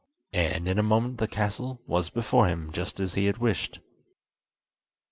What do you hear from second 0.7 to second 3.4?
a moment the castle was before him just as he had